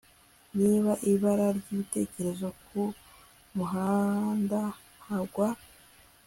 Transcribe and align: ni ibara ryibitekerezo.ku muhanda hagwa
ni 0.55 0.71
ibara 1.11 1.47
ryibitekerezo.ku 1.57 2.81
muhanda 3.55 4.59
hagwa 5.07 5.47